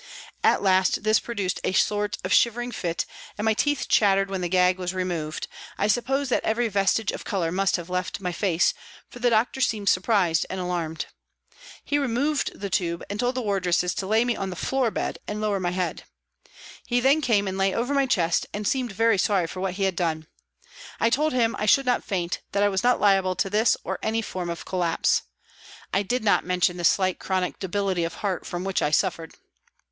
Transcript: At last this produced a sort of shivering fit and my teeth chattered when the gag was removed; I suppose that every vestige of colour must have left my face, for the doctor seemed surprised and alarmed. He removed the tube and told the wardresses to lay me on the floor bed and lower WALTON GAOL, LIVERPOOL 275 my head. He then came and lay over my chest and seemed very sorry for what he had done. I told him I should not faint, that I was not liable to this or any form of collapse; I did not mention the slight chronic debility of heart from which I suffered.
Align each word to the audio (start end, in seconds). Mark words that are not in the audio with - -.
At 0.43 0.63
last 0.63 1.03
this 1.03 1.19
produced 1.19 1.61
a 1.63 1.73
sort 1.73 2.17
of 2.23 2.33
shivering 2.33 2.71
fit 2.71 3.05
and 3.37 3.45
my 3.45 3.53
teeth 3.53 3.87
chattered 3.87 4.31
when 4.31 4.41
the 4.41 4.49
gag 4.49 4.79
was 4.79 4.95
removed; 4.95 5.47
I 5.77 5.85
suppose 5.85 6.29
that 6.29 6.43
every 6.43 6.67
vestige 6.69 7.11
of 7.11 7.23
colour 7.23 7.51
must 7.51 7.75
have 7.75 7.87
left 7.87 8.19
my 8.19 8.31
face, 8.31 8.73
for 9.11 9.19
the 9.19 9.29
doctor 9.29 9.61
seemed 9.61 9.89
surprised 9.89 10.43
and 10.49 10.59
alarmed. 10.59 11.05
He 11.85 11.99
removed 11.99 12.59
the 12.59 12.71
tube 12.71 13.03
and 13.11 13.19
told 13.19 13.35
the 13.35 13.43
wardresses 13.43 13.93
to 13.93 14.07
lay 14.07 14.25
me 14.25 14.35
on 14.35 14.49
the 14.49 14.55
floor 14.55 14.89
bed 14.89 15.19
and 15.27 15.39
lower 15.39 15.59
WALTON 15.59 15.75
GAOL, 15.77 15.85
LIVERPOOL 15.89 16.05
275 16.87 16.89
my 16.89 16.95
head. 16.95 16.95
He 16.95 16.99
then 16.99 17.21
came 17.21 17.47
and 17.47 17.59
lay 17.59 17.71
over 17.75 17.93
my 17.93 18.07
chest 18.07 18.47
and 18.51 18.67
seemed 18.67 18.91
very 18.93 19.19
sorry 19.19 19.45
for 19.45 19.59
what 19.61 19.75
he 19.75 19.83
had 19.83 19.95
done. 19.95 20.25
I 20.99 21.11
told 21.11 21.31
him 21.33 21.55
I 21.59 21.67
should 21.67 21.85
not 21.85 22.03
faint, 22.03 22.41
that 22.53 22.63
I 22.63 22.69
was 22.69 22.83
not 22.83 22.99
liable 22.99 23.35
to 23.35 23.51
this 23.51 23.77
or 23.83 23.99
any 24.01 24.23
form 24.23 24.49
of 24.49 24.65
collapse; 24.65 25.21
I 25.93 26.01
did 26.01 26.23
not 26.23 26.43
mention 26.43 26.77
the 26.77 26.83
slight 26.85 27.19
chronic 27.19 27.59
debility 27.59 28.03
of 28.03 28.15
heart 28.15 28.47
from 28.47 28.63
which 28.63 28.81
I 28.81 28.89
suffered. 28.89 29.35